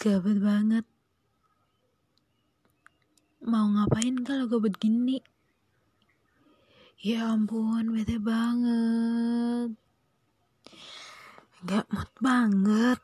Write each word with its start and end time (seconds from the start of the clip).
Gabut 0.00 0.40
banget. 0.40 0.88
Mau 3.44 3.68
ngapain 3.68 4.16
kalau 4.24 4.48
gabut 4.48 4.72
gini? 4.80 5.20
Ya 7.04 7.28
ampun, 7.36 7.92
bete 7.92 8.16
banget. 8.16 9.76
Gak 11.68 11.84
mood 11.92 12.08
banget. 12.16 12.96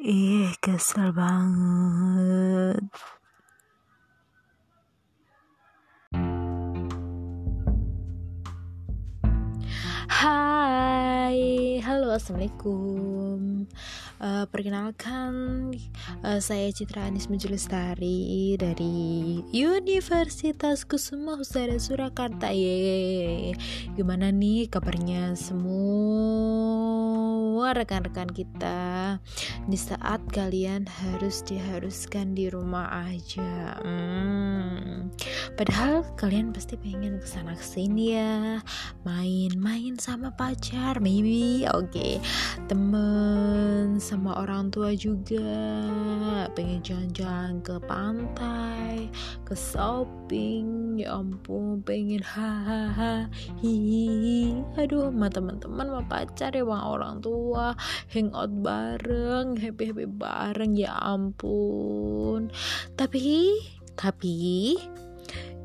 Ih, 0.00 0.48
kesel 0.64 1.12
banget. 1.12 2.80
Hai, 10.08 11.84
halo, 11.84 12.16
assalamualaikum. 12.16 13.68
Uh, 14.20 14.44
perkenalkan, 14.52 15.72
uh, 16.20 16.44
saya 16.44 16.68
Citra 16.76 17.08
Anis 17.08 17.32
Mujulestari 17.32 18.52
dari 18.60 19.40
Universitas 19.48 20.84
Kusuma 20.84 21.40
Husada 21.40 21.80
Surakarta. 21.80 22.52
Ye, 22.52 23.56
gimana 23.96 24.28
nih 24.28 24.68
kabarnya 24.68 25.32
semua 25.40 26.60
rekan-rekan 27.72 28.28
kita 28.28 29.16
di 29.64 29.80
saat 29.80 30.20
kalian 30.28 30.84
harus 30.84 31.40
diharuskan 31.40 32.36
di 32.36 32.52
rumah 32.52 33.08
aja? 33.08 33.80
Hmm. 33.80 35.08
Padahal 35.56 36.04
kalian 36.20 36.52
pasti 36.52 36.76
pengen 36.76 37.24
ke 37.24 37.26
sana 37.28 37.56
ke 37.56 37.64
sini 37.64 38.20
ya, 38.20 38.60
main-main 39.08 39.96
sama 39.96 40.28
pacar, 40.36 41.00
maybe, 41.00 41.64
oke, 41.72 41.88
okay. 41.88 42.20
temen 42.68 43.79
sama 44.00 44.32
orang 44.40 44.72
tua 44.72 44.96
juga, 44.96 45.84
pengen 46.56 46.80
jalan-jalan 46.80 47.60
ke 47.60 47.76
pantai, 47.84 49.12
ke 49.44 49.52
shopping, 49.52 50.96
ya 50.96 51.20
ampun, 51.20 51.84
pengen 51.84 52.24
hahaha, 52.24 53.28
hihihi, 53.60 54.64
aduh, 54.80 55.12
sama 55.12 55.28
teman-teman, 55.28 55.86
sama 55.92 56.02
pacar 56.08 56.50
ya, 56.56 56.64
bang 56.64 56.80
orang 56.80 57.20
tua, 57.20 57.76
hangout 58.08 58.50
bareng, 58.64 59.60
happy 59.60 59.92
happy 59.92 60.08
bareng, 60.08 60.72
ya 60.72 60.96
ampun, 60.96 62.48
tapi, 62.96 63.60
tapi 64.00 64.80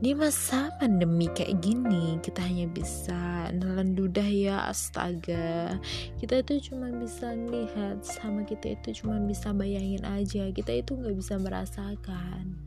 di 0.03 0.11
masa 0.11 0.75
pandemi 0.75 1.31
kayak 1.31 1.63
gini 1.63 2.19
kita 2.19 2.43
hanya 2.43 2.67
bisa 2.67 3.47
nelan 3.55 3.95
ludah 3.95 4.27
ya 4.27 4.67
astaga. 4.67 5.79
Kita 6.19 6.43
itu 6.43 6.71
cuma 6.71 6.91
bisa 6.91 7.31
lihat 7.31 8.03
sama 8.03 8.43
kita 8.43 8.75
itu 8.75 9.03
cuma 9.03 9.23
bisa 9.23 9.55
bayangin 9.55 10.03
aja. 10.03 10.52
Kita 10.52 10.71
itu 10.75 10.99
nggak 10.99 11.15
bisa 11.15 11.39
merasakan. 11.39 12.59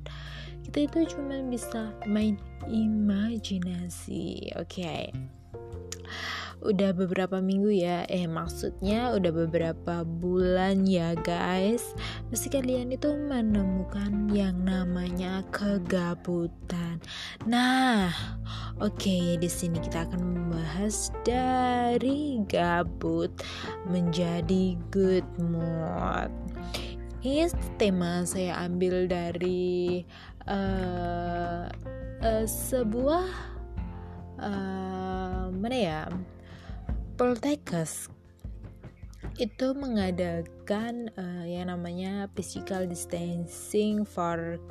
Kita 0.64 0.78
itu 0.88 1.16
cuma 1.16 1.36
bisa 1.44 1.92
main 2.08 2.40
imajinasi 2.68 4.56
oke. 4.56 4.64
okay 4.64 5.12
udah 6.62 6.90
beberapa 6.94 7.38
minggu 7.38 7.70
ya. 7.70 8.02
Eh 8.10 8.26
maksudnya 8.26 9.14
udah 9.14 9.32
beberapa 9.32 10.02
bulan 10.02 10.84
ya 10.86 11.14
guys. 11.18 11.94
Pasti 12.30 12.50
kalian 12.50 12.94
itu 12.94 13.14
menemukan 13.14 14.30
yang 14.34 14.66
namanya 14.66 15.46
kegabutan. 15.54 16.98
Nah 17.46 18.10
oke 18.82 18.98
okay, 18.98 19.38
di 19.38 19.50
sini 19.50 19.78
kita 19.78 20.06
akan 20.10 20.20
membahas 20.22 21.14
dari 21.22 22.42
gabut 22.50 23.30
menjadi 23.86 24.74
good 24.90 25.26
mood. 25.38 26.30
Ini 27.18 27.50
tema 27.82 28.22
saya 28.22 28.62
ambil 28.62 29.10
dari 29.10 30.06
uh, 30.46 31.66
uh, 32.22 32.46
sebuah 32.46 33.26
uh, 34.38 35.50
mana 35.50 35.76
ya 35.76 36.02
Poltekkes 37.18 38.06
itu 39.42 39.74
mengadakan 39.74 41.10
uh, 41.18 41.42
yang 41.42 41.66
namanya 41.66 42.30
physical 42.38 42.86
distancing 42.86 44.06
for 44.06 44.62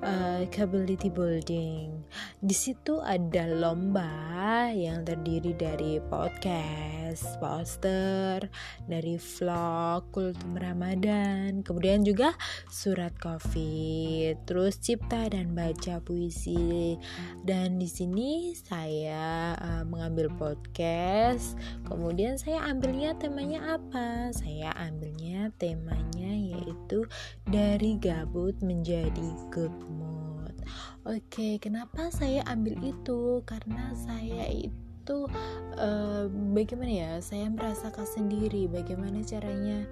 uh, 0.00 0.40
capability 0.48 1.12
building. 1.12 2.00
Di 2.40 2.56
situ 2.56 2.96
ada 2.96 3.44
lomba 3.44 4.72
yang 4.72 5.04
terdiri 5.04 5.52
dari 5.52 6.00
podcast, 6.08 7.01
poster, 7.36 8.48
dari 8.88 9.20
vlog, 9.20 10.08
kultum 10.14 10.56
Ramadan, 10.56 11.60
kemudian 11.60 12.06
juga 12.06 12.32
surat 12.72 13.12
COVID, 13.20 14.48
terus 14.48 14.80
cipta 14.80 15.28
dan 15.28 15.52
baca 15.52 16.00
puisi. 16.00 16.96
Dan 17.44 17.76
di 17.76 17.90
sini 17.90 18.56
saya 18.56 19.52
uh, 19.58 19.84
mengambil 19.84 20.32
podcast, 20.38 21.58
kemudian 21.84 22.40
saya 22.40 22.64
ambilnya 22.64 23.12
temanya 23.18 23.76
apa? 23.76 24.32
Saya 24.32 24.72
ambilnya 24.78 25.52
temanya 25.58 26.32
yaitu 26.32 27.04
dari 27.44 27.98
gabut 27.98 28.56
menjadi 28.62 29.28
good 29.50 29.74
mood. 29.90 30.54
Oke, 31.02 31.58
kenapa 31.58 32.14
saya 32.14 32.46
ambil 32.46 32.78
itu? 32.78 33.42
Karena 33.42 33.90
saya 33.98 34.46
itu 34.46 34.91
uh, 35.08 36.26
bagaimana 36.54 36.92
ya 36.92 37.12
saya 37.18 37.50
merasakan 37.50 38.06
sendiri 38.06 38.70
bagaimana 38.70 39.24
caranya 39.26 39.88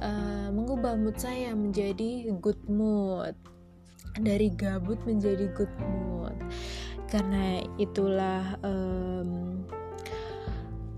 uh, 0.00 0.48
mengubah 0.48 0.96
mood 0.96 1.16
saya 1.20 1.52
menjadi 1.52 2.32
good 2.40 2.60
mood. 2.68 3.36
Dari 4.14 4.48
gabut 4.54 5.02
menjadi 5.02 5.50
good 5.52 5.72
mood. 5.82 6.38
Karena 7.10 7.60
itulah 7.76 8.56
um, 8.62 9.62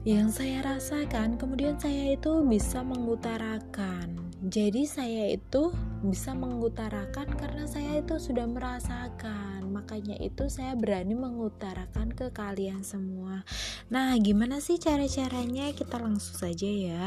yang 0.06 0.30
saya 0.30 0.62
rasakan 0.62 1.34
kemudian 1.34 1.74
saya 1.82 2.14
itu 2.14 2.46
bisa 2.46 2.86
mengutarakan. 2.86 4.30
Jadi 4.46 4.86
saya 4.86 5.34
itu 5.34 5.74
bisa 6.04 6.36
mengutarakan 6.36 7.28
karena 7.36 7.64
saya 7.64 8.00
itu 8.00 8.20
sudah 8.20 8.44
merasakan. 8.44 9.64
Makanya 9.72 10.20
itu 10.20 10.48
saya 10.52 10.76
berani 10.76 11.16
mengutarakan 11.16 12.12
ke 12.12 12.32
kalian 12.32 12.84
semua. 12.84 13.44
Nah 13.88 14.16
gimana 14.20 14.60
sih 14.60 14.76
cara-caranya? 14.76 15.72
Kita 15.72 15.96
langsung 15.96 16.36
saja 16.36 16.68
ya. 16.68 17.04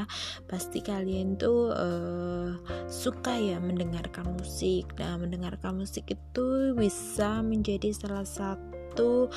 Pasti 0.50 0.82
kalian 0.82 1.38
tuh 1.38 1.74
uh, 1.74 2.50
suka 2.90 3.38
ya 3.38 3.62
mendengarkan 3.62 4.38
musik. 4.38 4.90
Nah 4.98 5.18
mendengarkan 5.18 5.78
musik 5.78 6.10
itu 6.10 6.74
bisa 6.74 7.46
menjadi 7.46 7.94
salah 7.94 8.26
satu 8.26 9.30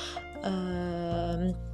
uh, 0.45 1.72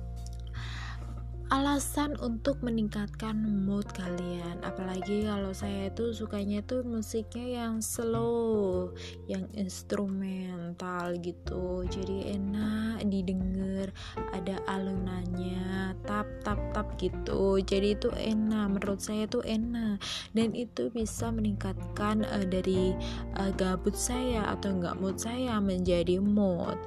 alasan 1.50 2.14
untuk 2.22 2.62
meningkatkan 2.62 3.34
mood 3.66 3.90
kalian. 3.98 4.62
Apalagi 4.62 5.26
kalau 5.26 5.50
saya 5.50 5.90
itu 5.90 6.14
sukanya 6.14 6.62
itu 6.62 6.86
musiknya 6.86 7.66
yang 7.66 7.82
slow 7.82 8.94
yang 9.26 9.50
instrumental 9.58 11.18
gitu. 11.26 11.84
Jadi 11.90 12.38
enak 12.38 13.02
didengar 13.10 13.90
ada 14.30 14.62
alunannya 14.70 15.98
tap 16.06 16.30
tap 16.46 16.62
tap 16.72 16.88
gitu. 17.02 17.58
Jadi 17.66 17.98
itu 17.98 18.14
enak 18.14 18.78
menurut 18.78 19.02
saya 19.02 19.26
itu 19.26 19.42
enak. 19.42 19.98
Dan 20.38 20.54
itu 20.54 20.94
bisa 20.94 21.34
meningkatkan 21.34 22.30
uh, 22.30 22.46
dari 22.46 22.94
uh, 23.42 23.50
gabut 23.58 23.98
saya 23.98 24.54
atau 24.54 24.78
enggak 24.78 25.02
mood 25.02 25.18
saya 25.18 25.58
menjadi 25.58 26.22
mood. 26.22 26.78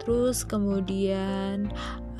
Terus 0.00 0.40
kemudian 0.48 1.68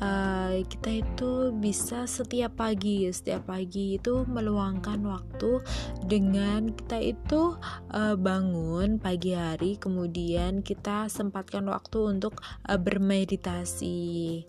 uh, 0.01 0.57
kita 0.65 1.03
itu 1.03 1.53
bisa 1.55 2.05
setiap 2.05 2.57
pagi 2.59 3.09
setiap 3.09 3.49
pagi 3.49 3.97
itu 3.97 4.25
meluangkan 4.25 5.01
waktu 5.05 5.61
dengan 6.05 6.73
kita 6.73 6.97
itu 7.01 7.55
uh, 7.93 8.15
bangun 8.17 8.97
pagi 9.01 9.33
hari 9.33 9.77
kemudian 9.77 10.61
kita 10.61 11.09
sempatkan 11.09 11.65
waktu 11.69 12.17
untuk 12.17 12.41
uh, 12.65 12.79
bermeditasi 12.79 14.45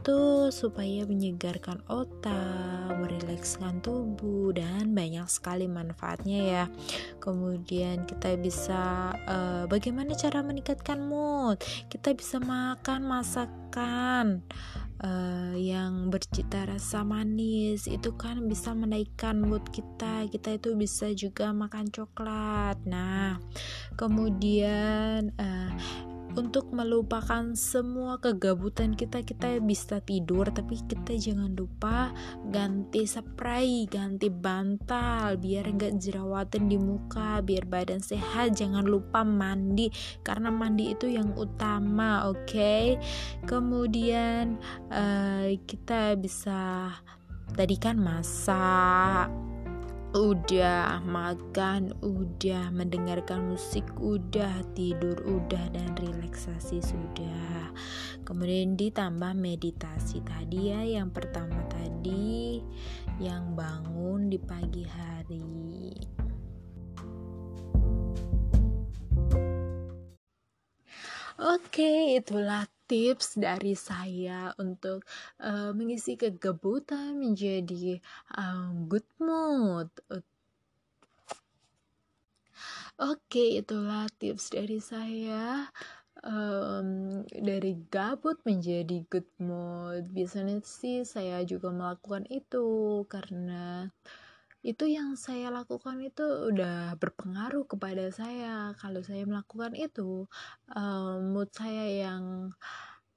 itu 0.00 0.48
supaya 0.48 1.04
menyegarkan 1.04 1.84
otak, 1.92 2.88
merilekskan 2.96 3.84
tubuh 3.84 4.48
dan 4.56 4.96
banyak 4.96 5.28
sekali 5.28 5.68
manfaatnya 5.68 6.40
ya. 6.40 6.64
Kemudian 7.20 8.08
kita 8.08 8.32
bisa 8.40 9.12
uh, 9.28 9.68
bagaimana 9.68 10.16
cara 10.16 10.40
meningkatkan 10.40 11.04
mood? 11.04 11.60
Kita 11.92 12.16
bisa 12.16 12.40
makan 12.40 13.04
masakan 13.04 14.40
uh, 15.04 15.52
yang 15.52 16.08
bercita 16.08 16.64
rasa 16.64 17.04
manis 17.04 17.84
itu 17.84 18.16
kan 18.16 18.48
bisa 18.48 18.72
menaikkan 18.72 19.36
mood 19.36 19.68
kita. 19.68 20.24
Kita 20.32 20.56
itu 20.56 20.80
bisa 20.80 21.12
juga 21.12 21.52
makan 21.52 21.92
coklat. 21.92 22.80
Nah, 22.88 23.36
kemudian 24.00 25.36
uh, 25.36 25.70
untuk 26.40 26.72
melupakan 26.72 27.52
semua 27.52 28.16
kegabutan 28.16 28.96
kita. 28.96 29.20
Kita 29.20 29.60
bisa 29.60 30.00
tidur 30.00 30.48
tapi 30.48 30.80
kita 30.80 31.12
jangan 31.20 31.52
lupa 31.52 32.16
ganti 32.48 33.04
spray 33.04 33.84
ganti 33.84 34.32
bantal 34.32 35.36
biar 35.36 35.68
enggak 35.68 36.00
jerawatan 36.00 36.72
di 36.72 36.80
muka 36.80 37.44
biar 37.44 37.68
badan 37.68 38.00
sehat. 38.00 38.56
Jangan 38.56 38.88
lupa 38.88 39.20
mandi 39.20 39.92
karena 40.24 40.48
mandi 40.48 40.96
itu 40.96 41.12
yang 41.12 41.36
utama 41.36 42.26
oke? 42.26 42.48
Okay? 42.48 42.96
kemudian 43.44 44.56
uh, 44.94 45.50
kita 45.66 46.14
bisa 46.14 46.94
tadi 47.58 47.76
kan 47.76 47.98
masak 47.98 49.49
udah 50.10 50.98
makan 51.06 51.94
udah 52.02 52.74
mendengarkan 52.74 53.54
musik 53.54 53.86
udah 54.02 54.58
tidur 54.74 55.14
udah 55.22 55.70
dan 55.70 55.94
relaksasi 55.94 56.82
sudah. 56.82 57.70
Kemudian 58.26 58.74
ditambah 58.74 59.38
meditasi 59.38 60.18
tadi 60.26 60.74
ya 60.74 60.82
yang 60.82 61.14
pertama 61.14 61.62
tadi 61.70 62.58
yang 63.22 63.54
bangun 63.54 64.26
di 64.26 64.38
pagi 64.42 64.82
hari. 64.82 65.94
Oke, 71.40 72.20
itulah 72.20 72.68
tips 72.90 73.38
dari 73.38 73.78
saya 73.78 74.50
untuk 74.58 75.06
uh, 75.38 75.70
mengisi 75.70 76.18
kegabutan 76.18 77.14
menjadi 77.14 78.02
um, 78.34 78.90
good 78.90 79.06
mood. 79.22 79.86
Oke, 82.98 83.62
itulah 83.62 84.10
tips 84.18 84.50
dari 84.52 84.82
saya 84.82 85.70
um, 86.26 87.22
dari 87.30 87.78
gabut 87.88 88.42
menjadi 88.42 89.06
good 89.06 89.30
mood. 89.38 90.10
Biasanya 90.10 90.60
sih 90.66 91.06
saya 91.06 91.46
juga 91.46 91.70
melakukan 91.70 92.26
itu 92.28 93.06
karena 93.06 93.88
itu 94.60 94.84
yang 94.84 95.16
saya 95.16 95.48
lakukan 95.48 95.96
itu 96.04 96.52
udah 96.52 96.92
berpengaruh 97.00 97.64
kepada 97.64 98.12
saya 98.12 98.76
kalau 98.76 99.00
saya 99.00 99.24
melakukan 99.24 99.72
itu 99.72 100.28
uh, 100.76 101.16
mood 101.24 101.48
saya 101.56 102.08
yang 102.08 102.52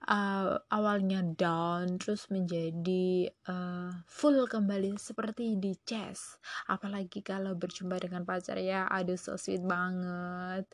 uh, 0.08 0.56
awalnya 0.72 1.20
down 1.36 2.00
terus 2.00 2.32
menjadi 2.32 3.28
uh, 3.52 3.92
full 4.08 4.48
kembali 4.48 4.96
seperti 4.96 5.60
di 5.60 5.76
chess 5.84 6.40
apalagi 6.72 7.20
kalau 7.20 7.60
berjumpa 7.60 8.00
dengan 8.00 8.24
pacar 8.24 8.56
ya 8.60 8.88
aduh 8.88 9.20
so 9.20 9.36
sweet 9.36 9.64
banget 9.64 10.68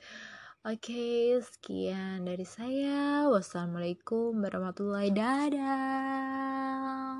Oke, 0.67 0.91
okay, 0.91 1.39
sekian 1.39 2.27
dari 2.27 2.43
saya. 2.43 3.31
Wassalamualaikum 3.31 4.43
warahmatullahi 4.43 5.07
wabarakatuh. 5.07 7.19